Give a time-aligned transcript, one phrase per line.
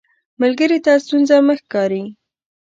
[0.41, 2.03] ملګری ته ستونزه مه ښکاري